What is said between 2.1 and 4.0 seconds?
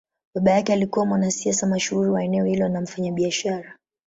eneo hilo na mfanyabiashara.